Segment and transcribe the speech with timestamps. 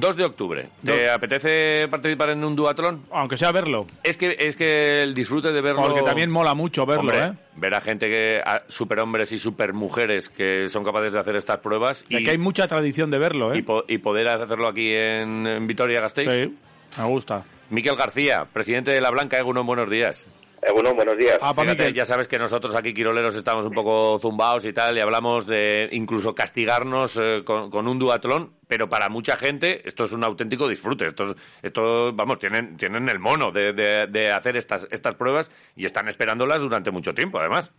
[0.00, 0.68] 2 de octubre.
[0.84, 3.02] ¿Te apetece participar en un duatlón?
[3.12, 3.86] Aunque sea verlo.
[4.02, 5.82] Es que, es que el disfrute de verlo...
[5.82, 7.32] Porque también mola mucho verlo, Hombre, ¿eh?
[7.56, 8.40] Ver a gente que...
[8.44, 12.04] A superhombres y supermujeres que son capaces de hacer estas pruebas.
[12.08, 13.58] Es que hay mucha tradición de verlo, ¿eh?
[13.58, 16.28] y, po- y poder hacerlo aquí en, en Vitoria-Gasteiz.
[16.32, 16.56] Sí,
[16.98, 17.44] me gusta.
[17.70, 20.26] Miquel García, presidente de La Blanca, Egunon, buenos días.
[20.62, 21.38] Eh, bueno, buenos días.
[21.40, 25.00] Ah, Fíjate, ya sabes que nosotros aquí, quiroleros, estamos un poco zumbados y tal, y
[25.00, 30.12] hablamos de incluso castigarnos eh, con, con un duatlón, pero para mucha gente esto es
[30.12, 31.06] un auténtico disfrute.
[31.06, 35.86] Esto, esto vamos, tienen, tienen el mono de, de- de hacer estas, estas pruebas y
[35.86, 37.72] están esperándolas durante mucho tiempo, además.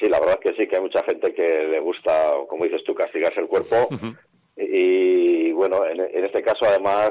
[0.00, 2.82] Sí, la verdad es que sí, que hay mucha gente que le gusta, como dices
[2.84, 3.88] tú, castigarse el cuerpo.
[4.58, 7.10] Y bueno, en, en este caso además,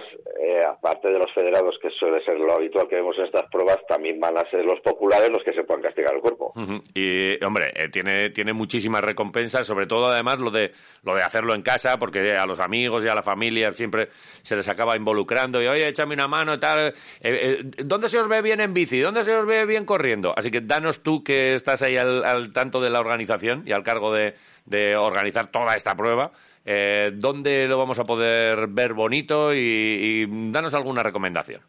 [0.63, 4.19] aparte de los federados, que suele ser lo habitual que vemos en estas pruebas, también
[4.19, 6.53] van a ser los populares los que se puedan castigar el cuerpo.
[6.93, 10.71] Y, hombre, eh, tiene, tiene muchísimas recompensas, sobre todo, además, lo de,
[11.03, 14.09] lo de hacerlo en casa, porque a los amigos y a la familia siempre
[14.41, 16.87] se les acaba involucrando y, oye, échame una mano y tal.
[16.87, 18.99] Eh, eh, ¿Dónde se os ve bien en bici?
[18.99, 20.33] ¿Dónde se os ve bien corriendo?
[20.35, 23.83] Así que danos tú que estás ahí al, al tanto de la organización y al
[23.83, 26.31] cargo de, de organizar toda esta prueba.
[26.65, 29.53] Eh, ¿Dónde lo vamos a poder ver bonito?
[29.53, 31.61] Y, y danos alguna recomendación.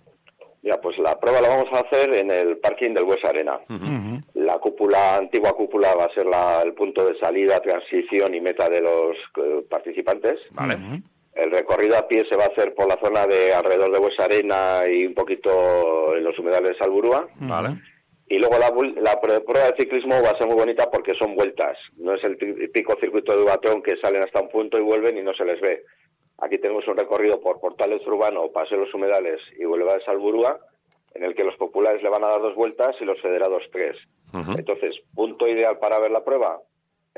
[0.63, 3.61] Mira, pues la prueba la vamos a hacer en el parking del Hues Arena.
[4.35, 8.69] La cúpula, antigua cúpula, va a ser la- el punto de salida, transición y meta
[8.69, 10.41] de los eh, participantes.
[10.51, 10.77] ¿Vale?
[11.35, 14.19] El recorrido a pie se va a hacer por la zona de alrededor de Hues
[14.19, 17.29] Arena y un poquito en los humedales de Salburúa.
[17.37, 17.77] ¿Vale?
[18.29, 18.69] Y luego la,
[19.03, 21.79] la pr- prueba de ciclismo va a ser muy bonita porque son vueltas.
[21.97, 25.23] No es el típico circuito de Duatón que salen hasta un punto y vuelven y
[25.23, 25.85] no se les ve.
[26.39, 30.59] Aquí tenemos un recorrido por Portales Urbano, Paseo los Humedales y Huelva de Salburúa,
[31.15, 33.97] en el que los populares le van a dar dos vueltas y los federados tres.
[34.59, 36.61] Entonces, punto ideal para ver la prueba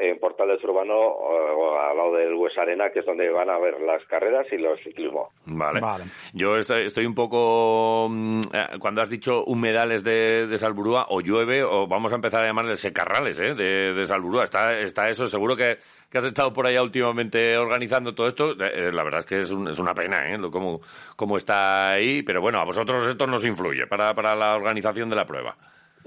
[0.01, 1.35] en Portales Urbano o,
[1.75, 4.59] o al lado del Hues Arena, que es donde van a ver las carreras y
[4.59, 5.31] los ciclismo.
[5.47, 5.81] Vale.
[5.81, 6.05] Vale.
[6.33, 8.09] Yo estoy, estoy un poco.
[8.11, 12.45] mm, eh, Cuando has dicho humedales de, de Salburúa, o llueve, o vamos a empezar
[12.45, 13.55] a llamarle secarrales ¿eh?
[13.55, 14.45] de, de Salburúa.
[14.45, 15.27] Está, está eso.
[15.27, 15.79] Seguro que,
[16.11, 18.53] que has estado por allá últimamente organizando todo esto.
[18.53, 18.57] Eh,
[18.89, 20.39] eh, la verdad es que es, un- es una pena ¿eh?
[20.39, 20.81] lo- cómo,
[21.17, 22.23] cómo está ahí.
[22.23, 25.57] Pero bueno, a vosotros esto nos influye para, para la organización de la prueba.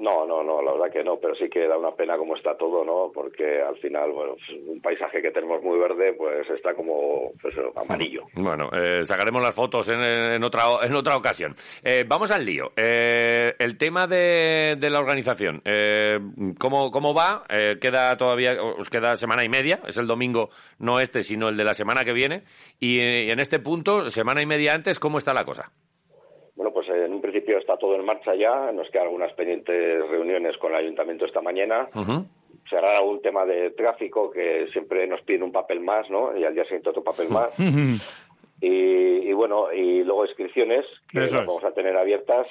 [0.01, 2.57] No, no, no, la verdad que no, pero sí que da una pena cómo está
[2.57, 3.11] todo, ¿no?
[3.13, 7.53] Porque al final, bueno, pues, un paisaje que tenemos muy verde, pues está como pues,
[7.75, 8.23] amarillo.
[8.33, 11.55] Bueno, eh, sacaremos las fotos en, en otra, en otra ocasión.
[11.83, 12.71] Eh, vamos al lío.
[12.75, 15.61] Eh, el tema de, la organización.
[15.65, 16.19] Eh,
[16.59, 17.43] ¿cómo, ¿Cómo va?
[17.47, 19.81] Eh, queda todavía, os queda semana y media.
[19.87, 22.43] Es el domingo, no este, sino el de la semana que viene.
[22.79, 25.71] Y en este punto, semana y media antes, ¿cómo está la cosa?
[26.61, 30.55] Bueno, pues en un principio está todo en marcha ya, nos quedan algunas pendientes reuniones
[30.59, 31.89] con el ayuntamiento esta mañana.
[31.95, 32.23] Ujú.
[32.69, 36.37] Será algún tema de tráfico que siempre nos piden un papel más, ¿no?
[36.37, 37.49] Y al día siguiente otro papel más.
[37.57, 42.45] y, y bueno, y luego inscripciones que Eso las vamos a tener abiertas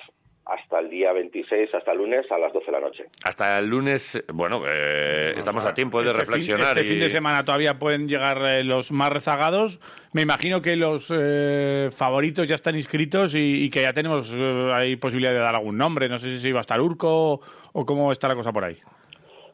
[0.47, 3.05] hasta el día 26, hasta el lunes a las 12 de la noche.
[3.25, 6.77] Hasta el lunes, bueno, eh, estamos a tiempo de Este fin- reflexionar.
[6.79, 9.79] Este fin, de semana todavía pueden llegar eh, los más rezagados.
[10.13, 14.71] Me imagino que los eh, favoritos ya están inscritos y, y que ya tenemos eh,
[14.75, 16.09] hay posibilidad de dar algún nombre.
[16.09, 17.41] No sé si va a estar Urco o,
[17.73, 18.77] o cómo está la cosa por ahí.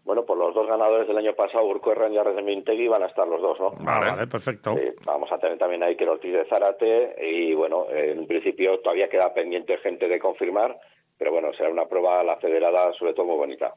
[0.04, 3.02] Bueno, pues los dos ganadores del año pasado, Urco Herrán y Arres de Mintegui, van
[3.02, 3.70] a estar los dos, ¿no?
[3.84, 4.06] Vale.
[4.06, 4.74] Ah, vale, perfecto.
[4.76, 4.82] Sí,
[5.36, 9.32] a tener también ahí que Ortiz de Zárate y bueno, en un principio todavía queda
[9.32, 10.78] pendiente gente de confirmar,
[11.18, 13.74] pero bueno, será una prueba la federada sobre todo muy bonita.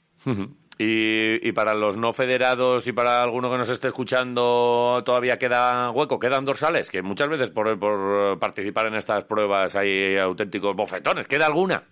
[0.78, 5.92] Y, y para los no federados y para alguno que nos esté escuchando todavía queda
[5.92, 11.28] hueco, quedan dorsales, que muchas veces por, por participar en estas pruebas hay auténticos bofetones.
[11.28, 11.84] ¿Queda alguna?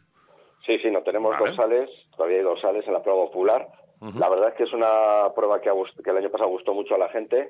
[0.65, 1.45] Sí, sí, no tenemos Vale.
[1.45, 3.67] dorsales, todavía hay dorsales en la prueba popular.
[4.15, 5.71] La verdad es que es una prueba que,
[6.03, 7.49] que el año pasado gustó mucho a la gente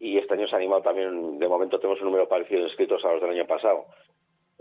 [0.00, 3.04] y este año se ha animado también, de momento tenemos un número parecido de inscritos
[3.04, 3.86] a los del año pasado.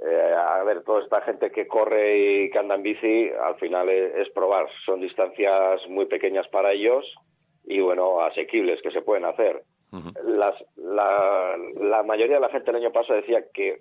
[0.06, 3.90] Eh, a ver, toda esta gente que corre y que anda en bici, al final
[3.90, 4.68] es, es probar.
[4.86, 7.04] Son distancias muy pequeñas para ellos
[7.66, 9.64] y, bueno, asequibles que se pueden hacer.
[10.24, 13.80] Las, la, la mayoría de la gente el año pasado decía que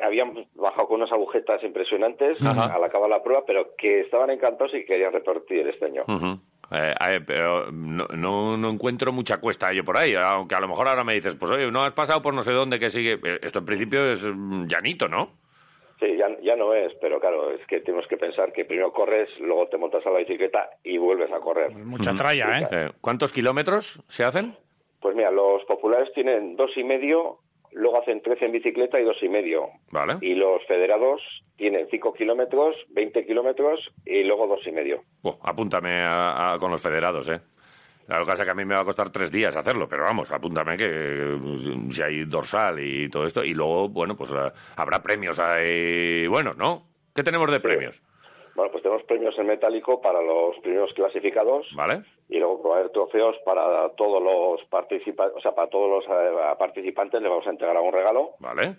[0.00, 2.74] habían bajado con unas agujetas impresionantes Ajá.
[2.74, 6.04] al acabar la prueba, pero que estaban encantados y querían repetir este año.
[6.08, 6.40] Ujú.
[6.74, 11.04] Eh, pero no, no, encuentro mucha cuesta yo por ahí, aunque a lo mejor ahora
[11.04, 13.14] me dices, pues oye, no has pasado por no sé dónde que sigue.
[13.14, 15.30] Eh, esto en principio es mm, llanito, ¿no?
[16.00, 19.28] Sí, ya, ya no es, pero claro, es que tenemos que pensar que primero corres,
[19.38, 21.70] luego te montas a la bicicleta y vuelves a correr.
[21.72, 22.90] Mucha tralla, ¿eh?
[23.00, 24.56] ¿Cuántos kilómetros se hacen?
[25.00, 27.38] Pues mira, los populares tienen dos y medio
[27.74, 29.68] luego hacen 13 en bicicleta y dos y medio.
[29.90, 30.16] Vale.
[30.20, 31.20] Y los federados
[31.56, 35.02] tienen 5 kilómetros, 20 kilómetros y luego dos y medio.
[35.42, 36.04] apúntame
[36.58, 37.40] con los federados, ¿eh?
[38.06, 40.30] La cosa es que a mí me va a costar tres días hacerlo, pero vamos,
[40.30, 41.38] apúntame que
[41.90, 43.42] si hay dorsal y todo esto.
[43.42, 46.26] Y luego, bueno, pues eh, habrá premios ahí.
[46.26, 46.82] Bueno, ¿no?
[47.14, 48.02] ¿Qué tenemos de premios?
[48.54, 51.66] Bueno, pues tenemos premios en metálico para los primeros clasificados.
[51.74, 55.90] Vale y luego va a haber trofeos para todos los participantes, o sea, para todos
[55.90, 58.30] los eh, participantes les vamos a entregar un regalo.
[58.38, 58.76] Vale.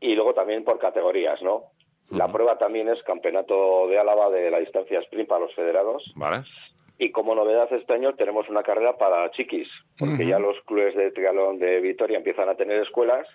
[0.00, 1.64] Y luego también por categorías, ¿no?
[2.10, 6.02] La prueba también es campeonato de Álava de la distancia sprint para los federados.
[6.16, 6.44] Vale.
[6.98, 9.68] Y como novedad este año tenemos una carrera para chiquis,
[9.98, 13.26] porque ya los clubes de triatlón de Vitoria empiezan a tener escuelas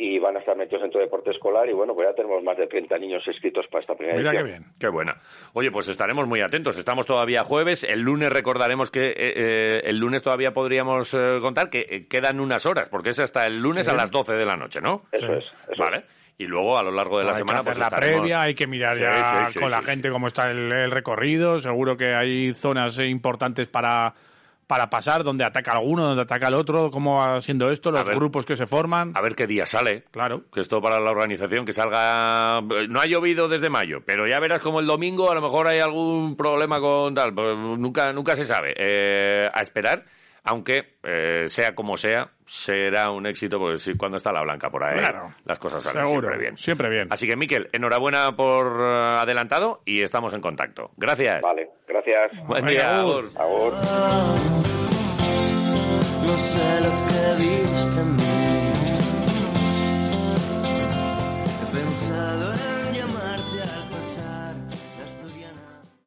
[0.00, 2.56] y van a estar metidos en todo deporte escolar y bueno, pues ya tenemos más
[2.56, 4.64] de 30 niños inscritos para esta primera Mira qué bien.
[4.78, 5.16] Qué buena.
[5.54, 6.78] Oye, pues estaremos muy atentos.
[6.78, 7.82] Estamos todavía jueves.
[7.82, 12.64] El lunes recordaremos que eh, eh, el lunes todavía podríamos eh, contar que quedan unas
[12.64, 15.02] horas, porque es hasta el lunes a las 12 de la noche, ¿no?
[15.10, 15.44] Eso es.
[15.76, 16.04] vale.
[16.38, 19.48] Y luego a lo largo de la semana pues la previa, hay que mirar ya
[19.58, 21.58] con la gente cómo está el recorrido.
[21.58, 24.14] Seguro que hay zonas importantes para
[24.68, 28.44] para pasar, donde ataca alguno, donde ataca el otro, cómo va siendo esto, los grupos
[28.46, 29.12] que se forman.
[29.16, 30.04] A ver qué día sale.
[30.10, 30.44] Claro.
[30.52, 32.60] Que esto para la organización, que salga...
[32.88, 35.80] No ha llovido desde mayo, pero ya verás como el domingo a lo mejor hay
[35.80, 37.34] algún problema con tal.
[37.34, 38.74] Pues nunca, nunca se sabe.
[38.76, 40.04] Eh, a esperar
[40.48, 44.82] aunque eh, sea como sea, será un éxito porque si, cuando está la blanca por
[44.82, 45.00] ahí,
[45.44, 46.56] las cosas salen siempre bien.
[46.56, 47.08] Siempre bien.
[47.10, 50.90] Así que, Miquel, enhorabuena por eh, adelantado y estamos en contacto.
[50.96, 51.42] Gracias.
[51.42, 52.32] Vale, gracias.
[52.46, 52.96] Buen día.
[52.98, 53.24] Agur.
[56.24, 58.47] No sé lo que viste en